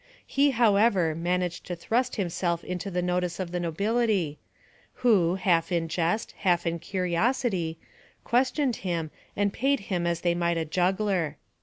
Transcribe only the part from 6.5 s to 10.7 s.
in curiosity, questioned him, and paid him as they might a